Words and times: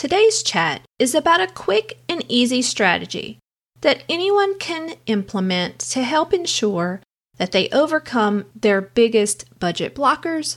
Today's 0.00 0.42
chat 0.42 0.80
is 0.98 1.14
about 1.14 1.42
a 1.42 1.46
quick 1.46 1.98
and 2.08 2.24
easy 2.26 2.62
strategy 2.62 3.38
that 3.82 4.02
anyone 4.08 4.58
can 4.58 4.94
implement 5.04 5.78
to 5.90 6.02
help 6.02 6.32
ensure 6.32 7.02
that 7.36 7.52
they 7.52 7.68
overcome 7.68 8.46
their 8.58 8.80
biggest 8.80 9.44
budget 9.58 9.94
blockers 9.94 10.56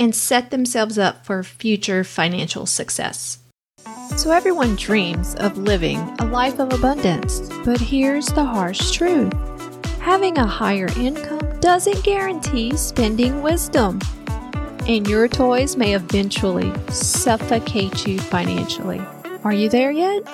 and 0.00 0.12
set 0.12 0.50
themselves 0.50 0.98
up 0.98 1.24
for 1.24 1.44
future 1.44 2.02
financial 2.02 2.66
success. 2.66 3.38
So, 4.16 4.32
everyone 4.32 4.74
dreams 4.74 5.36
of 5.36 5.56
living 5.56 6.00
a 6.18 6.26
life 6.26 6.58
of 6.58 6.72
abundance, 6.72 7.38
but 7.64 7.80
here's 7.80 8.26
the 8.26 8.44
harsh 8.44 8.90
truth 8.90 9.32
having 10.00 10.38
a 10.38 10.44
higher 10.44 10.88
income 10.96 11.60
doesn't 11.60 12.02
guarantee 12.02 12.76
spending 12.76 13.42
wisdom. 13.42 14.00
And 14.88 15.06
your 15.06 15.28
toys 15.28 15.76
may 15.76 15.94
eventually 15.94 16.72
suffocate 16.88 18.04
you 18.04 18.18
financially. 18.18 19.00
Are 19.44 19.52
you 19.52 19.68
there 19.68 19.92
yet? 19.92 20.24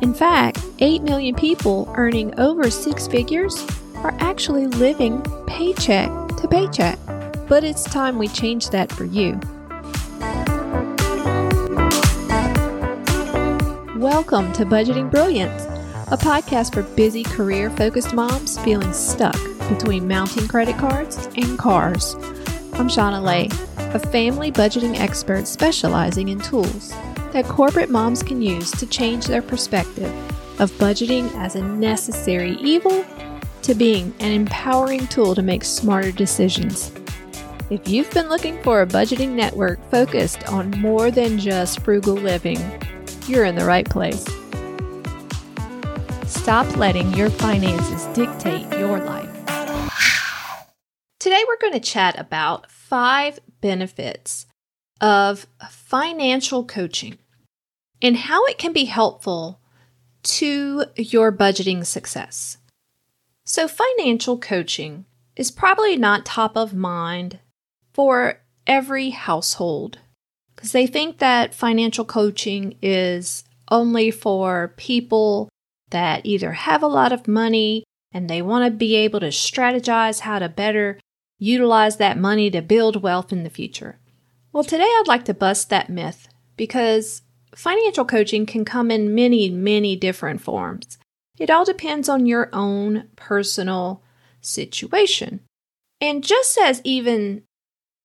In 0.00 0.14
fact, 0.14 0.64
8 0.78 1.02
million 1.02 1.34
people 1.34 1.92
earning 1.96 2.38
over 2.38 2.70
six 2.70 3.08
figures 3.08 3.66
are 3.96 4.16
actually 4.20 4.68
living 4.68 5.20
paycheck 5.48 6.08
to 6.36 6.46
paycheck. 6.46 7.00
But 7.48 7.64
it's 7.64 7.82
time 7.82 8.16
we 8.16 8.28
change 8.28 8.70
that 8.70 8.92
for 8.92 9.04
you. 9.04 9.40
Welcome 13.98 14.52
to 14.52 14.64
Budgeting 14.64 15.10
Brilliance, 15.10 15.64
a 16.12 16.16
podcast 16.16 16.74
for 16.74 16.84
busy 16.94 17.24
career 17.24 17.70
focused 17.70 18.14
moms 18.14 18.56
feeling 18.60 18.92
stuck 18.92 19.36
between 19.68 20.06
mounting 20.06 20.46
credit 20.46 20.78
cards 20.78 21.26
and 21.36 21.58
cars. 21.58 22.14
I'm 22.74 22.88
Shauna 22.88 23.22
Lay, 23.22 23.48
a 23.96 23.98
family 24.10 24.52
budgeting 24.52 25.00
expert 25.00 25.48
specializing 25.48 26.28
in 26.28 26.38
tools 26.38 26.90
that 27.32 27.46
corporate 27.46 27.88
moms 27.88 28.22
can 28.22 28.42
use 28.42 28.70
to 28.70 28.84
change 28.84 29.24
their 29.24 29.40
perspective 29.40 30.12
of 30.60 30.70
budgeting 30.72 31.34
as 31.36 31.56
a 31.56 31.62
necessary 31.62 32.56
evil 32.56 33.06
to 33.62 33.74
being 33.74 34.12
an 34.20 34.32
empowering 34.32 35.06
tool 35.06 35.34
to 35.34 35.40
make 35.40 35.64
smarter 35.64 36.12
decisions. 36.12 36.92
If 37.70 37.88
you've 37.88 38.10
been 38.10 38.28
looking 38.28 38.62
for 38.62 38.82
a 38.82 38.86
budgeting 38.86 39.30
network 39.30 39.82
focused 39.90 40.46
on 40.46 40.72
more 40.72 41.10
than 41.10 41.38
just 41.38 41.80
frugal 41.80 42.16
living, 42.16 42.58
you're 43.26 43.46
in 43.46 43.54
the 43.54 43.64
right 43.64 43.88
place. 43.88 44.26
Stop 46.26 46.76
letting 46.76 47.14
your 47.14 47.30
finances 47.30 48.04
dictate 48.14 48.70
your 48.78 48.98
life. 48.98 49.32
Today, 51.18 51.42
we're 51.48 51.58
going 51.58 51.72
to 51.72 51.80
chat 51.80 52.20
about 52.20 52.70
five 52.70 53.40
benefits 53.60 54.46
of 55.00 55.46
financial 55.68 56.64
coaching 56.64 57.18
and 58.00 58.16
how 58.16 58.44
it 58.46 58.58
can 58.58 58.72
be 58.72 58.84
helpful 58.84 59.60
to 60.22 60.84
your 60.96 61.32
budgeting 61.32 61.84
success. 61.84 62.58
So, 63.44 63.68
financial 63.68 64.38
coaching 64.38 65.04
is 65.36 65.50
probably 65.50 65.96
not 65.96 66.26
top 66.26 66.56
of 66.56 66.74
mind 66.74 67.38
for 67.92 68.40
every 68.66 69.10
household 69.10 69.98
because 70.54 70.72
they 70.72 70.86
think 70.86 71.18
that 71.18 71.54
financial 71.54 72.04
coaching 72.04 72.76
is 72.82 73.44
only 73.70 74.10
for 74.10 74.74
people 74.76 75.48
that 75.90 76.24
either 76.24 76.52
have 76.52 76.82
a 76.82 76.88
lot 76.88 77.12
of 77.12 77.28
money 77.28 77.84
and 78.12 78.28
they 78.28 78.42
want 78.42 78.64
to 78.64 78.76
be 78.76 78.96
able 78.96 79.20
to 79.20 79.28
strategize 79.28 80.20
how 80.20 80.38
to 80.38 80.48
better 80.48 80.98
utilize 81.38 81.96
that 81.96 82.18
money 82.18 82.50
to 82.50 82.62
build 82.62 83.02
wealth 83.02 83.32
in 83.32 83.42
the 83.42 83.50
future. 83.50 83.98
Well, 84.52 84.64
today 84.64 84.84
I'd 84.84 85.04
like 85.06 85.24
to 85.26 85.34
bust 85.34 85.68
that 85.70 85.90
myth 85.90 86.28
because 86.56 87.22
financial 87.54 88.04
coaching 88.04 88.46
can 88.46 88.64
come 88.64 88.90
in 88.90 89.14
many, 89.14 89.50
many 89.50 89.96
different 89.96 90.40
forms. 90.40 90.98
It 91.38 91.50
all 91.50 91.64
depends 91.64 92.08
on 92.08 92.26
your 92.26 92.48
own 92.52 93.08
personal 93.16 94.02
situation. 94.40 95.40
And 96.00 96.24
just 96.24 96.58
as 96.58 96.80
even 96.84 97.42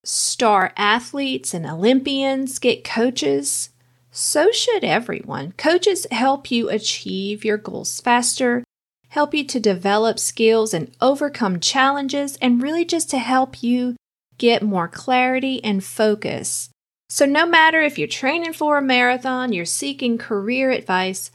star 0.03 0.73
athletes 0.75 1.53
and 1.53 1.65
Olympians 1.65 2.59
get 2.59 2.83
coaches, 2.83 3.69
so 4.11 4.51
should 4.51 4.83
everyone. 4.83 5.53
Coaches 5.53 6.07
help 6.11 6.51
you 6.51 6.69
achieve 6.69 7.45
your 7.45 7.57
goals 7.57 8.01
faster, 8.01 8.63
help 9.11 9.33
you 9.33 9.43
to 9.43 9.59
develop 9.59 10.17
skills 10.17 10.73
and 10.73 10.89
overcome 11.01 11.59
challenges, 11.59 12.37
and 12.37 12.63
really 12.63 12.85
just 12.85 13.09
to 13.09 13.19
help 13.19 13.61
you 13.61 13.95
get 14.37 14.63
more 14.63 14.87
clarity 14.87 15.61
and 15.63 15.83
focus. 15.83 16.69
So, 17.09 17.25
no 17.25 17.45
matter 17.45 17.81
if 17.81 17.99
you're 17.99 18.07
training 18.07 18.53
for 18.53 18.77
a 18.77 18.81
marathon, 18.81 19.51
you're 19.51 19.65
seeking 19.65 20.17
career 20.17 20.71
advice, 20.71 21.29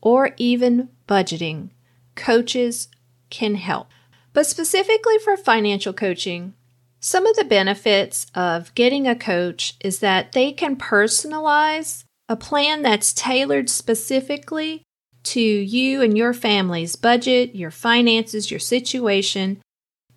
or 0.00 0.34
even 0.38 0.88
budgeting, 1.08 1.70
coaches 2.16 2.88
can 3.30 3.54
help. 3.54 3.88
But 4.32 4.46
specifically 4.46 5.18
for 5.18 5.36
financial 5.36 5.92
coaching, 5.92 6.54
some 6.98 7.26
of 7.26 7.36
the 7.36 7.44
benefits 7.44 8.26
of 8.34 8.74
getting 8.74 9.06
a 9.06 9.14
coach 9.14 9.74
is 9.80 10.00
that 10.00 10.32
they 10.32 10.50
can 10.50 10.74
personalize 10.74 12.02
a 12.28 12.34
plan 12.34 12.82
that's 12.82 13.12
tailored 13.12 13.70
specifically 13.70 14.82
to 15.24 15.40
you 15.40 16.02
and 16.02 16.16
your 16.16 16.32
family's 16.32 16.96
budget, 16.96 17.54
your 17.54 17.70
finances, 17.70 18.50
your 18.50 18.60
situation 18.60 19.60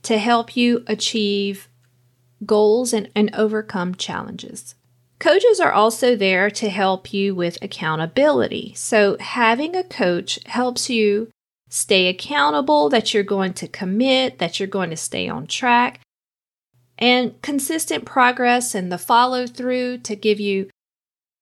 to 0.03 0.17
help 0.17 0.55
you 0.55 0.83
achieve 0.87 1.67
goals 2.45 2.93
and, 2.93 3.09
and 3.15 3.33
overcome 3.33 3.95
challenges. 3.95 4.75
Coaches 5.19 5.59
are 5.59 5.71
also 5.71 6.15
there 6.15 6.51
to 6.51 6.69
help 6.69 7.11
you 7.11 7.33
with 7.33 7.57
accountability. 7.61 8.73
So, 8.75 9.17
having 9.19 9.75
a 9.75 9.83
coach 9.83 10.39
helps 10.45 10.89
you 10.89 11.29
stay 11.69 12.07
accountable, 12.07 12.89
that 12.89 13.13
you're 13.13 13.23
going 13.23 13.53
to 13.53 13.67
commit, 13.67 14.37
that 14.37 14.59
you're 14.59 14.67
going 14.67 14.91
to 14.91 14.97
stay 14.97 15.27
on 15.27 15.47
track, 15.47 15.99
and 16.99 17.41
consistent 17.41 18.05
progress 18.05 18.75
and 18.75 18.91
the 18.91 18.97
follow 18.97 19.47
through 19.47 19.97
to 19.99 20.15
give 20.15 20.39
you 20.39 20.69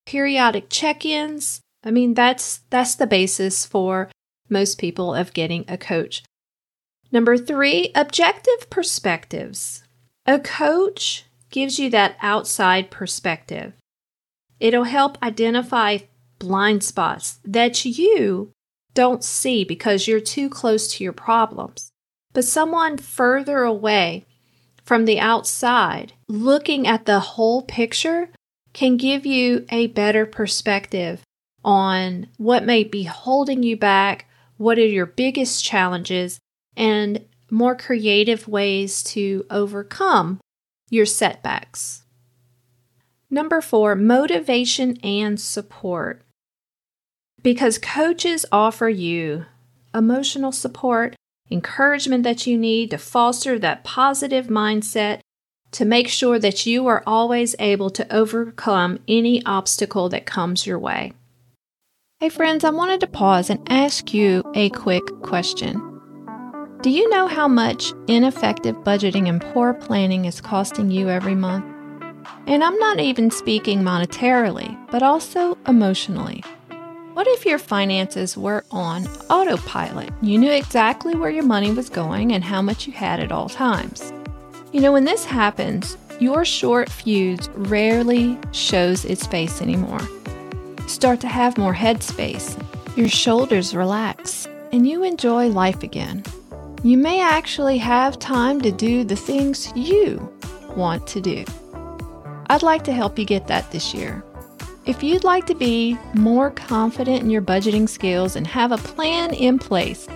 periodic 0.06 0.70
check-ins. 0.70 1.62
I 1.86 1.92
mean, 1.92 2.16
that's 2.16 2.62
that's 2.72 2.96
the 2.96 3.08
basis 3.08 3.66
for 3.66 4.10
most 4.50 4.80
people 4.80 5.14
of 5.14 5.34
getting 5.34 5.64
a 5.68 5.78
coach. 5.78 6.24
Number 7.12 7.38
3, 7.38 7.92
objective 7.96 8.70
perspectives. 8.70 9.84
A 10.26 10.40
coach 10.40 11.26
gives 11.52 11.78
you 11.78 11.90
that 11.92 12.18
outside 12.22 12.90
perspective. 12.90 13.74
It'll 14.60 14.86
help 14.86 15.22
identify 15.22 16.00
blind 16.40 16.84
spots 16.84 17.40
that 17.46 17.86
you 17.86 18.52
don't 18.94 19.24
see 19.24 19.64
because 19.64 20.08
you're 20.08 20.20
too 20.20 20.50
close 20.50 20.88
to 20.96 21.04
your 21.04 21.14
problems. 21.14 21.92
But 22.34 22.46
someone 22.46 22.98
further 22.98 23.64
away 23.64 24.26
from 24.84 25.06
the 25.06 25.20
outside, 25.20 26.14
looking 26.28 26.88
at 26.88 27.06
the 27.06 27.20
whole 27.20 27.62
picture, 27.62 28.30
can 28.74 28.98
give 28.98 29.26
you 29.26 29.66
a 29.70 29.88
better 29.88 30.26
perspective 30.26 31.22
on 31.66 32.28
what 32.38 32.64
may 32.64 32.84
be 32.84 33.04
holding 33.04 33.64
you 33.64 33.76
back, 33.76 34.30
what 34.58 34.78
are 34.78 34.86
your 34.86 35.08
biggest 35.08 35.66
challenges, 35.66 36.40
and 36.78 37.26
more 37.50 37.76
creative 37.76 38.48
ways 38.48 39.04
to 39.04 39.46
overcome 39.50 40.40
your 40.90 41.06
setbacks. 41.06 42.04
Number 43.30 43.60
four, 43.60 43.96
motivation 43.96 44.98
and 45.04 45.40
support. 45.40 46.22
Because 47.42 47.78
coaches 47.78 48.46
offer 48.52 48.88
you 48.88 49.46
emotional 49.94 50.52
support, 50.52 51.16
encouragement 51.50 52.24
that 52.24 52.46
you 52.46 52.58
need 52.58 52.92
to 52.92 52.98
foster 52.98 53.58
that 53.60 53.84
positive 53.84 54.48
mindset 54.48 55.22
to 55.72 55.86
make 55.86 56.08
sure 56.08 56.40
that 56.40 56.66
you 56.66 56.88
are 56.88 57.04
always 57.06 57.56
able 57.60 57.90
to 57.90 58.16
overcome 58.16 59.00
any 59.08 59.44
obstacle 59.46 60.10
that 60.10 60.26
comes 60.26 60.66
your 60.66 60.80
way. 60.80 61.14
Hey, 62.26 62.30
friends, 62.30 62.64
I 62.64 62.72
wanted 62.72 63.02
to 63.02 63.08
pause 63.08 63.52
and 63.52 63.62
ask 63.72 64.12
you 64.12 64.42
a 64.56 64.72
quick 64.72 65.04
question. 65.22 65.80
Do 66.82 66.90
you 66.90 67.08
know 67.12 67.28
how 67.28 67.48
much 67.48 67.94
ineffective 68.08 68.76
budgeting 68.78 69.30
and 69.30 69.40
poor 69.40 69.76
planning 69.76 70.26
is 70.26 70.42
costing 70.42 70.90
you 70.90 71.08
every 71.08 71.36
month? 71.36 71.66
And 72.48 72.64
I'm 72.64 72.80
not 72.80 73.00
even 73.00 73.30
speaking 73.30 73.84
monetarily, 73.84 74.76
but 74.90 75.04
also 75.04 75.56
emotionally. 75.68 76.44
What 77.14 77.28
if 77.28 77.46
your 77.46 77.60
finances 77.60 78.36
were 78.36 78.66
on 78.72 79.06
autopilot? 79.30 80.10
You 80.24 80.40
knew 80.40 80.52
exactly 80.52 81.14
where 81.14 81.30
your 81.30 81.46
money 81.46 81.72
was 81.72 81.92
going 81.92 82.32
and 82.32 82.44
how 82.44 82.64
much 82.64 82.88
you 82.88 82.94
had 82.94 83.20
at 83.20 83.32
all 83.32 83.50
times. 83.50 84.12
You 84.72 84.82
know, 84.82 84.94
when 84.94 85.06
this 85.06 85.26
happens, 85.26 85.96
your 86.20 86.44
short 86.44 86.90
fuse 86.90 87.50
rarely 87.50 88.40
shows 88.52 89.06
its 89.06 89.28
face 89.28 89.62
anymore. 89.62 90.02
Start 90.88 91.20
to 91.22 91.28
have 91.28 91.58
more 91.58 91.74
headspace, 91.74 92.56
your 92.96 93.10
shoulders 93.10 93.76
relax, 93.76 94.48
and 94.72 94.88
you 94.88 95.04
enjoy 95.04 95.48
life 95.48 95.82
again. 95.82 96.24
You 96.84 96.98
may 96.98 97.22
actually 97.22 97.80
have 97.80 98.20
time 98.20 98.62
to 98.62 98.72
do 98.72 99.04
the 99.04 99.16
things 99.16 99.76
you 99.76 100.32
want 100.76 101.08
to 101.08 101.22
do. 101.22 101.44
I'd 102.48 102.62
like 102.62 102.84
to 102.84 102.94
help 102.94 103.18
you 103.18 103.26
get 103.26 103.48
that 103.48 103.72
this 103.72 103.96
year. 103.96 104.24
If 104.86 105.02
you'd 105.02 105.24
like 105.24 105.48
to 105.48 105.56
be 105.56 105.98
more 106.14 106.52
confident 106.52 107.24
in 107.24 107.32
your 107.32 107.42
budgeting 107.42 107.90
skills 107.90 108.36
and 108.36 108.46
have 108.46 108.72
a 108.72 108.78
plan 108.78 109.34
in 109.34 109.58
place, 109.58 110.08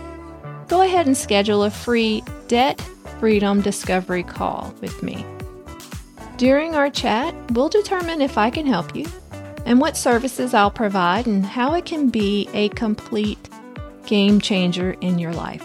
go 0.68 0.82
ahead 0.82 1.08
and 1.08 1.18
schedule 1.18 1.64
a 1.64 1.72
free 1.72 2.24
debt 2.48 2.80
freedom 3.20 3.62
discovery 3.62 4.24
call 4.24 4.72
with 4.82 5.02
me. 5.02 5.26
During 6.38 6.76
our 6.76 6.92
chat, 6.92 7.34
we'll 7.52 7.70
determine 7.70 8.22
if 8.22 8.38
I 8.38 8.52
can 8.52 8.68
help 8.68 8.96
you 8.96 9.08
and 9.70 9.80
what 9.80 9.96
services 9.96 10.56
I'll 10.56 10.72
provide 10.72 11.28
and 11.28 11.46
how 11.46 11.76
it 11.76 11.86
can 11.86 12.10
be 12.10 12.50
a 12.56 12.70
complete 12.70 13.38
game 14.08 14.42
changer 14.42 14.94
in 15.00 15.20
your 15.20 15.32
life. 15.32 15.64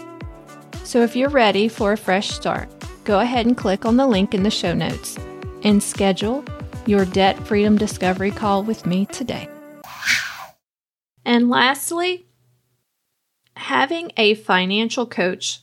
So 0.83 1.01
if 1.01 1.15
you're 1.15 1.29
ready 1.29 1.67
for 1.67 1.91
a 1.91 1.97
fresh 1.97 2.29
start, 2.29 2.69
go 3.03 3.19
ahead 3.19 3.47
and 3.47 3.57
click 3.57 3.83
on 3.83 3.97
the 3.97 4.05
link 4.05 4.35
in 4.35 4.43
the 4.43 4.51
show 4.51 4.75
notes 4.75 5.17
and 5.63 5.81
schedule 5.81 6.45
your 6.85 7.03
debt 7.03 7.35
freedom 7.47 7.79
discovery 7.79 8.29
call 8.29 8.61
with 8.61 8.85
me 8.85 9.07
today. 9.07 9.49
And 11.25 11.49
lastly, 11.49 12.27
having 13.57 14.11
a 14.17 14.35
financial 14.35 15.07
coach 15.07 15.61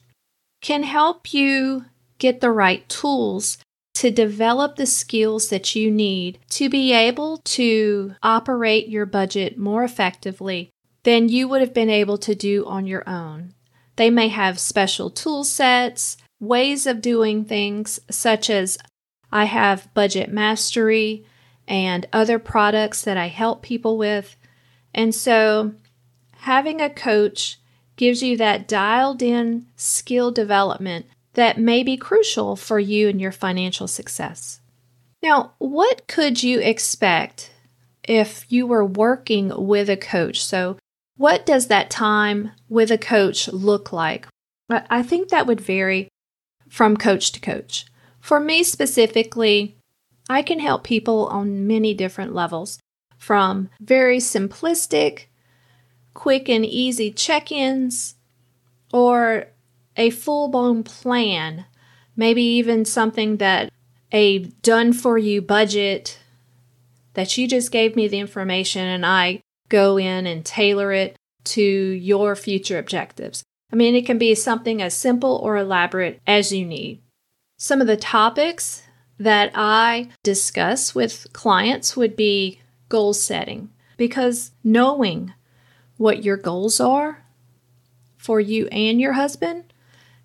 can 0.60 0.82
help 0.82 1.32
you 1.32 1.84
get 2.18 2.40
the 2.40 2.50
right 2.50 2.88
tools 2.88 3.58
to 4.02 4.10
develop 4.10 4.74
the 4.74 4.84
skills 4.84 5.48
that 5.48 5.76
you 5.76 5.88
need 5.88 6.36
to 6.48 6.68
be 6.68 6.92
able 6.92 7.36
to 7.44 8.12
operate 8.20 8.88
your 8.88 9.06
budget 9.06 9.56
more 9.56 9.84
effectively 9.84 10.68
than 11.04 11.28
you 11.28 11.46
would 11.46 11.60
have 11.60 11.72
been 11.72 11.88
able 11.88 12.18
to 12.18 12.34
do 12.34 12.66
on 12.66 12.84
your 12.84 13.08
own. 13.08 13.54
They 13.94 14.10
may 14.10 14.26
have 14.26 14.58
special 14.58 15.08
tool 15.08 15.44
sets, 15.44 16.16
ways 16.40 16.84
of 16.84 17.00
doing 17.00 17.44
things, 17.44 18.00
such 18.10 18.50
as 18.50 18.76
I 19.30 19.44
have 19.44 19.94
Budget 19.94 20.32
Mastery 20.32 21.24
and 21.68 22.04
other 22.12 22.40
products 22.40 23.02
that 23.02 23.16
I 23.16 23.28
help 23.28 23.62
people 23.62 23.96
with. 23.96 24.34
And 24.92 25.14
so, 25.14 25.74
having 26.38 26.80
a 26.80 26.90
coach 26.90 27.60
gives 27.94 28.20
you 28.20 28.36
that 28.38 28.66
dialed 28.66 29.22
in 29.22 29.66
skill 29.76 30.32
development 30.32 31.06
that 31.34 31.58
may 31.58 31.82
be 31.82 31.96
crucial 31.96 32.56
for 32.56 32.78
you 32.78 33.08
and 33.08 33.20
your 33.20 33.32
financial 33.32 33.88
success. 33.88 34.60
Now, 35.22 35.52
what 35.58 36.06
could 36.08 36.42
you 36.42 36.60
expect 36.60 37.52
if 38.04 38.44
you 38.50 38.66
were 38.66 38.84
working 38.84 39.52
with 39.54 39.88
a 39.88 39.96
coach? 39.96 40.44
So, 40.44 40.78
what 41.16 41.46
does 41.46 41.68
that 41.68 41.90
time 41.90 42.50
with 42.68 42.90
a 42.90 42.98
coach 42.98 43.48
look 43.48 43.92
like? 43.92 44.26
I 44.68 45.02
think 45.02 45.28
that 45.28 45.46
would 45.46 45.60
vary 45.60 46.08
from 46.68 46.96
coach 46.96 47.32
to 47.32 47.40
coach. 47.40 47.86
For 48.20 48.40
me 48.40 48.62
specifically, 48.62 49.76
I 50.28 50.42
can 50.42 50.60
help 50.60 50.84
people 50.84 51.26
on 51.26 51.66
many 51.66 51.94
different 51.94 52.34
levels 52.34 52.78
from 53.18 53.68
very 53.80 54.18
simplistic, 54.18 55.26
quick 56.14 56.48
and 56.48 56.64
easy 56.64 57.12
check 57.12 57.52
ins, 57.52 58.14
or 58.92 59.46
a 59.96 60.10
full 60.10 60.48
blown 60.48 60.82
plan, 60.82 61.66
maybe 62.16 62.42
even 62.42 62.84
something 62.84 63.38
that 63.38 63.72
a 64.12 64.40
done 64.40 64.92
for 64.92 65.18
you 65.18 65.40
budget 65.40 66.18
that 67.14 67.36
you 67.36 67.46
just 67.46 67.70
gave 67.70 67.96
me 67.96 68.08
the 68.08 68.18
information 68.18 68.82
and 68.82 69.04
I 69.04 69.40
go 69.68 69.98
in 69.98 70.26
and 70.26 70.44
tailor 70.44 70.92
it 70.92 71.16
to 71.44 71.62
your 71.62 72.36
future 72.36 72.78
objectives. 72.78 73.42
I 73.72 73.76
mean, 73.76 73.94
it 73.94 74.06
can 74.06 74.18
be 74.18 74.34
something 74.34 74.82
as 74.82 74.94
simple 74.94 75.36
or 75.42 75.56
elaborate 75.56 76.20
as 76.26 76.52
you 76.52 76.66
need. 76.66 77.00
Some 77.56 77.80
of 77.80 77.86
the 77.86 77.96
topics 77.96 78.82
that 79.18 79.50
I 79.54 80.10
discuss 80.22 80.94
with 80.94 81.26
clients 81.32 81.96
would 81.96 82.16
be 82.16 82.60
goal 82.88 83.14
setting 83.14 83.70
because 83.96 84.52
knowing 84.62 85.32
what 85.96 86.24
your 86.24 86.36
goals 86.36 86.80
are 86.80 87.24
for 88.16 88.40
you 88.40 88.66
and 88.68 89.00
your 89.00 89.14
husband 89.14 89.71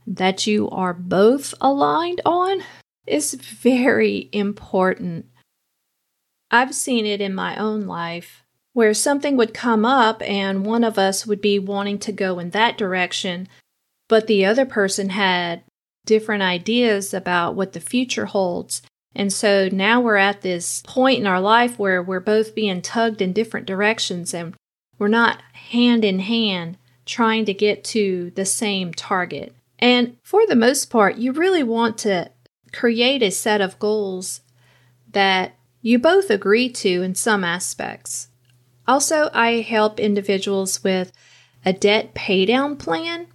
that 0.08 0.48
you 0.48 0.70
are 0.70 0.94
both 0.94 1.54
aligned 1.60 2.22
on 2.26 2.64
is 3.06 3.34
very 3.34 4.30
important. 4.32 5.26
I've 6.50 6.74
seen 6.74 7.06
it 7.06 7.20
in 7.20 7.36
my 7.36 7.58
own 7.58 7.86
life 7.86 8.44
where 8.72 8.94
something 8.94 9.36
would 9.36 9.54
come 9.54 9.84
up 9.84 10.22
and 10.22 10.66
one 10.66 10.84
of 10.84 10.98
us 10.98 11.28
would 11.28 11.42
be 11.42 11.60
wanting 11.60 12.00
to 12.00 12.12
go 12.12 12.40
in 12.40 12.52
that 12.52 12.78
direction, 12.78 13.48
but 14.08 14.28
the 14.28 14.46
other 14.46 14.66
person 14.66 15.10
had 15.10 15.64
different 16.06 16.44
ideas 16.44 17.14
about 17.14 17.56
what 17.56 17.74
the 17.74 17.80
future 17.80 18.28
holds. 18.28 18.82
And 19.14 19.34
so 19.34 19.68
now 19.72 20.00
we're 20.00 20.18
at 20.18 20.42
this 20.42 20.82
point 20.86 21.20
in 21.20 21.28
our 21.28 21.42
life 21.42 21.78
where 21.78 22.02
we're 22.02 22.20
both 22.22 22.56
being 22.56 22.82
tugged 22.82 23.22
in 23.22 23.34
different 23.34 23.66
directions 23.66 24.34
and 24.34 24.56
we're 25.00 25.08
not 25.08 25.42
hand 25.54 26.06
in 26.06 26.20
hand 26.20 26.78
trying 27.06 27.46
to 27.46 27.54
get 27.54 27.84
to 27.84 28.32
the 28.36 28.46
same 28.46 28.94
target. 28.94 29.54
And 29.80 30.18
for 30.24 30.46
the 30.48 30.56
most 30.56 30.90
part, 30.90 31.18
you 31.18 31.32
really 31.32 31.64
want 31.64 31.98
to 32.00 32.32
create 32.74 33.22
a 33.22 33.32
set 33.32 33.62
of 33.62 33.80
goals 33.80 34.42
that 35.12 35.56
you 35.82 36.00
both 36.00 36.30
agree 36.30 36.70
to 36.70 37.02
in 37.02 37.16
some 37.16 37.44
aspects. 37.44 38.30
Also, 38.88 39.30
I 39.34 39.62
help 39.62 40.00
individuals 40.00 40.84
with 40.84 41.12
a 41.66 41.74
debt 41.74 42.14
paydown 42.14 42.80
plan 42.80 43.28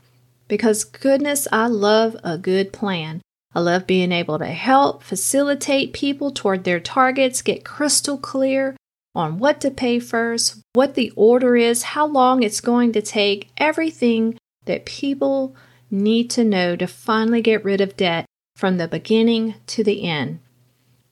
because, 0.48 0.84
goodness, 0.84 1.46
I 1.52 1.66
love 1.66 2.16
a 2.24 2.38
good 2.38 2.72
plan. 2.72 3.22
I 3.54 3.60
love 3.60 3.86
being 3.86 4.12
able 4.12 4.38
to 4.38 4.46
help 4.46 5.02
facilitate 5.02 5.92
people 5.92 6.30
toward 6.30 6.64
their 6.64 6.80
targets, 6.80 7.42
get 7.42 7.64
crystal 7.64 8.16
clear 8.16 8.76
on 9.14 9.38
what 9.38 9.60
to 9.60 9.70
pay 9.70 9.98
first, 9.98 10.62
what 10.72 10.94
the 10.94 11.12
order 11.16 11.54
is, 11.54 11.82
how 11.82 12.06
long 12.06 12.42
it's 12.42 12.62
going 12.62 12.92
to 12.92 13.02
take, 13.02 13.50
everything 13.58 14.38
that 14.64 14.86
people 14.86 15.54
need 15.92 16.30
to 16.30 16.42
know 16.42 16.74
to 16.76 16.86
finally 16.86 17.42
get 17.42 17.64
rid 17.64 17.80
of 17.80 17.96
debt 17.96 18.26
from 18.56 18.78
the 18.78 18.88
beginning 18.88 19.54
to 19.66 19.84
the 19.84 20.04
end. 20.04 20.40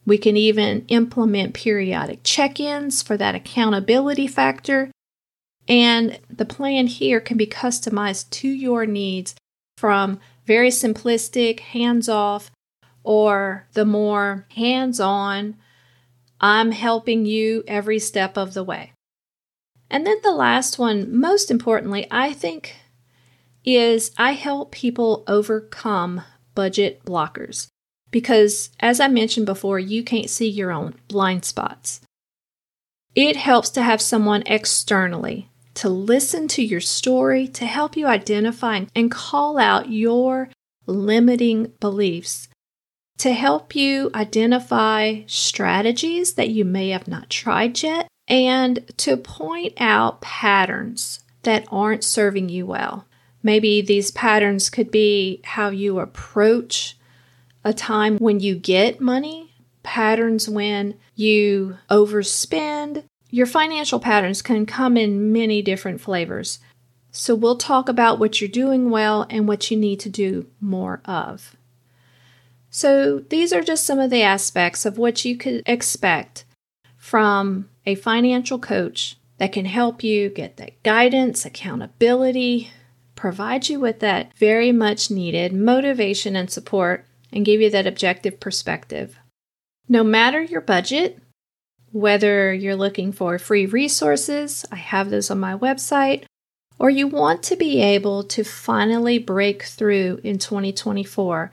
We 0.07 0.19
can 0.19 0.37
even 0.37 0.85
implement 0.89 1.55
periodic 1.55 2.21
check 2.25 2.59
ins 2.59 3.03
for 3.03 3.17
that 3.17 3.35
accountability 3.35 4.27
factor. 4.27 4.91
And 5.69 6.19
the 6.29 6.45
plan 6.45 6.87
here 6.87 7.21
can 7.21 7.37
be 7.37 7.47
customized 7.47 8.31
to 8.31 8.49
your 8.49 8.87
needs 8.87 9.35
from 9.77 10.19
very 10.47 10.71
simplistic, 10.71 11.61
hands 11.61 12.09
off, 12.09 12.51
or 13.05 13.67
the 13.75 13.85
more 13.85 14.47
hands 14.57 14.99
on, 14.99 15.57
I'm 16.41 16.73
helping 16.73 17.27
you 17.27 17.63
every 17.69 17.99
step 17.99 18.37
of 18.37 18.55
the 18.55 18.65
way. 18.65 18.93
And 19.91 20.07
then 20.07 20.19
the 20.23 20.33
last 20.33 20.79
one, 20.79 21.15
most 21.17 21.51
importantly, 21.51 22.07
I 22.11 22.33
think, 22.33 22.77
is 23.65 24.13
I 24.17 24.33
help 24.33 24.73
people 24.73 25.25
overcome 25.27 26.23
budget 26.55 27.05
blockers. 27.05 27.69
Because, 28.11 28.71
as 28.81 28.99
I 28.99 29.09
mentioned 29.09 29.47
before, 29.47 29.79
you 29.79 30.03
can't 30.03 30.29
see 30.29 30.49
your 30.49 30.73
own 30.73 30.95
blind 31.09 31.45
spots. 31.45 32.01
It 33.15 33.37
helps 33.37 33.71
to 33.71 33.83
have 33.83 34.01
someone 34.01 34.43
externally 34.47 35.49
to 35.75 35.89
listen 35.89 36.49
to 36.49 36.63
your 36.63 36.81
story 36.81 37.47
to 37.49 37.67
help 37.67 37.97
you 37.97 38.07
identify 38.07 38.85
and 38.95 39.11
call 39.11 39.59
out 39.59 39.91
your 39.91 40.49
limiting 40.87 41.73
beliefs, 41.81 42.49
to 43.19 43.33
help 43.33 43.77
you 43.77 44.11
identify 44.15 45.23
strategies 45.27 46.35
that 46.35 46.51
you 46.51 46.65
may 46.65 46.89
have 46.91 47.07
not 47.07 47.31
tried 47.31 47.81
yet, 47.83 48.09
and 48.27 48.85
to 48.97 49.17
point 49.17 49.75
out 49.79 50.21
patterns 50.21 51.21
that 51.43 51.67
aren't 51.71 52.05
serving 52.05 52.49
you 52.49 52.67
well. 52.67 53.07
Maybe 53.43 53.81
these 53.81 54.11
patterns 54.11 54.71
could 54.71 54.91
be 54.91 55.41
how 55.45 55.71
you 55.71 55.99
approach 55.99 56.97
a 57.65 57.73
time 57.73 58.19
when 58.19 58.41
you 58.41 58.55
get 58.55 59.01
money, 59.01 59.55
patterns 59.83 60.49
when 60.49 60.95
you 61.15 61.77
overspend. 61.91 63.05
Your 63.31 63.47
financial 63.47 64.01
patterns 64.01 64.43
can 64.43 64.67
come 64.67 64.97
in 64.97 65.33
many 65.33 65.63
different 65.63 66.01
flavors. 66.01 66.59
So, 67.13 67.35
we'll 67.35 67.57
talk 67.57 67.89
about 67.89 68.21
what 68.21 68.41
you're 68.41 68.49
doing 68.49 68.89
well 68.89 69.27
and 69.31 69.49
what 69.49 69.71
you 69.71 69.77
need 69.77 69.99
to 70.01 70.09
do 70.09 70.47
more 70.61 71.01
of. 71.05 71.57
So, 72.71 73.19
these 73.19 73.53
are 73.53 73.63
just 73.63 73.85
some 73.85 73.99
of 73.99 74.11
the 74.11 74.23
aspects 74.23 74.87
of 74.87 74.97
what 74.97 75.25
you 75.25 75.37
could 75.37 75.63
expect 75.67 76.45
from 76.97 77.69
a 77.85 77.97
financial 77.97 78.61
coach 78.61 79.17
that 79.39 79.53
can 79.53 79.65
help 79.65 80.05
you 80.05 80.29
get 80.29 80.57
that 80.59 80.81
guidance, 80.85 81.45
accountability, 81.45 82.71
provide 83.21 83.69
you 83.69 83.79
with 83.79 84.01
that 84.01 84.35
very 84.39 84.73
much 84.73 85.11
needed 85.11 85.53
motivation 85.53 86.35
and 86.35 86.51
support 86.51 87.05
and 87.31 87.45
give 87.45 87.61
you 87.61 87.69
that 87.69 87.87
objective 87.87 88.41
perspective. 88.41 89.19
No 89.87 90.03
matter 90.03 90.43
your 90.43 90.63
budget, 90.63 91.19
whether 91.93 92.55
you're 92.55 92.75
looking 92.75 93.13
for 93.13 93.39
free 93.39 93.67
resources, 93.67 94.65
I 94.73 94.77
have 94.77 95.11
those 95.11 95.31
on 95.31 95.39
my 95.39 95.55
website, 95.55 96.25
or 96.79 96.89
you 96.89 97.07
want 97.09 97.43
to 97.43 97.57
be 97.57 97.83
able 97.83 98.25
to 98.25 98.43
finally 98.43 99.19
break 99.19 99.65
through 99.65 100.21
in 100.25 100.39
2024, 100.39 101.53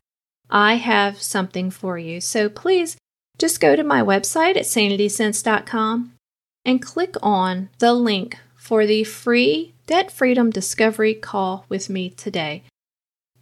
I 0.49 0.75
have 0.75 1.21
something 1.21 1.69
for 1.69 1.97
you. 1.97 2.21
So 2.21 2.47
please 2.47 2.95
just 3.37 3.59
go 3.59 3.75
to 3.75 3.83
my 3.83 4.01
website 4.01 4.55
at 4.55 4.63
sanitycents.com 4.63 6.13
and 6.63 6.81
click 6.81 7.15
on 7.21 7.67
the 7.79 7.93
link 7.93 8.37
for 8.55 8.85
the 8.85 9.03
free 9.03 9.73
Debt 9.87 10.11
Freedom 10.11 10.49
Discovery 10.49 11.13
call 11.13 11.65
with 11.69 11.89
me 11.89 12.09
today. 12.09 12.63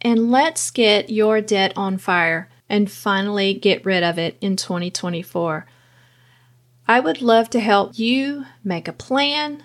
And 0.00 0.30
let's 0.30 0.70
get 0.70 1.10
your 1.10 1.40
debt 1.40 1.72
on 1.76 1.98
fire 1.98 2.48
and 2.68 2.88
finally 2.88 3.52
get 3.52 3.84
rid 3.84 4.04
of 4.04 4.16
it 4.16 4.36
in 4.40 4.54
2024. 4.54 5.66
I 6.86 7.00
would 7.00 7.20
love 7.20 7.50
to 7.50 7.58
help 7.58 7.98
you 7.98 8.44
make 8.62 8.86
a 8.86 8.92
plan 8.92 9.64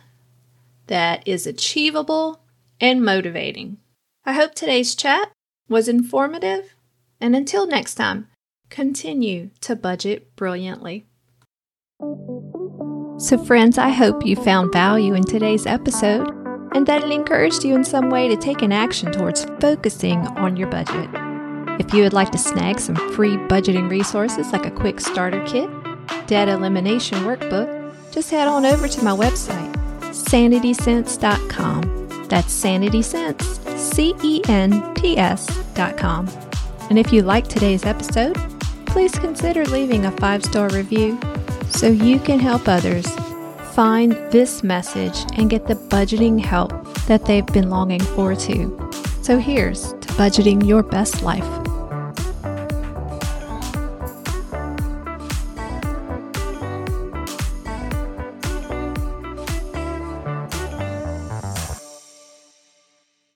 that 0.88 1.22
is 1.28 1.46
achievable 1.46 2.42
and 2.80 3.06
motivating. 3.06 3.78
I 4.26 4.34
hope 4.34 4.56
today's 4.56 4.96
chat 4.96 5.32
was 5.70 5.88
informative, 5.88 6.74
and 7.20 7.36
until 7.36 7.68
next 7.68 7.94
time, 7.94 8.28
continue 8.72 9.52
to 9.62 9.76
budget 9.76 10.36
brilliantly. 10.36 11.06
So, 13.20 13.38
friends, 13.38 13.78
I 13.78 13.90
hope 13.90 14.26
you 14.26 14.36
found 14.36 14.74
value 14.74 15.14
in 15.14 15.24
today's 15.24 15.68
episode 15.68 16.41
and 16.74 16.88
that 16.88 17.04
it 17.04 17.12
encouraged 17.12 17.64
you 17.64 17.76
in 17.76 17.84
some 17.84 18.10
way 18.10 18.28
to 18.28 18.38
take 18.38 18.62
an 18.62 18.72
action 18.72 19.12
towards 19.12 19.46
focusing 19.60 20.20
on 20.38 20.56
your 20.56 20.68
budget. 20.68 21.10
If 21.80 21.94
you 21.94 22.04
would 22.04 22.14
like 22.14 22.32
to 22.32 22.38
snag 22.38 22.80
some 22.80 22.96
free 23.14 23.38
budgeting 23.38 23.90
resources 23.90 24.52
like 24.52 24.66
a 24.66 24.72
quick 24.72 25.00
starter 25.00 25.44
kit, 25.46 25.70
debt 26.28 26.48
elimination 26.48 27.20
workbook, 27.20 27.96
just 28.12 28.30
head 28.30 28.48
on 28.48 28.66
over 28.66 28.88
to 28.88 29.04
my 29.04 29.12
website, 29.12 29.72
sanitycents.com. 30.02 32.28
That's 32.28 32.64
sanitycents, 32.64 33.78
C 33.78 34.16
E 34.24 34.42
N 34.48 34.94
T 34.94 35.18
S.com. 35.18 36.30
And 36.90 37.00
if 37.00 37.12
you 37.12 37.24
like 37.24 37.48
today's 37.48 37.86
episode, 37.86 38.38
please 38.86 39.12
consider 39.12 39.66
leaving 39.66 40.06
a 40.06 40.12
five 40.12 40.44
star 40.44 40.70
review 40.70 41.20
so 41.70 41.88
you 41.88 42.20
can 42.20 42.40
help 42.40 42.68
others 42.68 43.08
find 43.74 44.14
this 44.32 44.64
message 44.64 45.18
and 45.36 45.50
get 45.50 45.68
the 45.68 45.76
budgeting 45.76 46.40
help 46.40 46.72
that 47.06 47.26
they've 47.26 47.46
been 47.48 47.70
longing 47.70 48.02
for 48.02 48.36
too. 48.36 48.78
So 49.22 49.38
here's 49.38 49.92
to 49.94 50.08
budgeting 50.18 50.66
your 50.66 50.84
best 50.84 51.24
life. 51.24 51.61